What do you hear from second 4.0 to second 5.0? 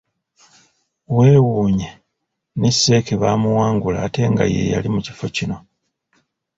ate nga ye yali mu